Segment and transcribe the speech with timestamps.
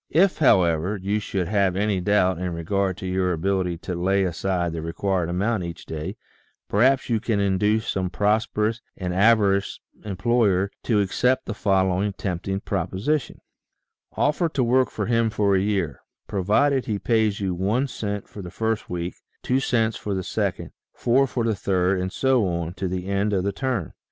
[0.09, 4.73] If, however, you should have any doubt in regard to your ability to lay aside
[4.73, 6.17] the required amount each day,
[6.67, 13.41] perhaps you can induce some prosperous and avaricious employer to accept the following tempting proposition:
[14.17, 18.41] Offer to work for him for a year, provided he pays you one cent for
[18.41, 19.13] the first week,
[19.43, 23.33] two cents for the second, four for the third, and so on to the end
[23.33, 23.93] of the term.